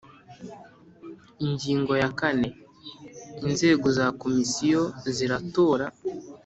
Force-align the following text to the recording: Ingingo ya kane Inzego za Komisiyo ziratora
Ingingo 1.45 1.93
ya 2.01 2.09
kane 2.19 2.47
Inzego 3.47 3.87
za 3.97 4.07
Komisiyo 4.21 4.81
ziratora 5.15 5.85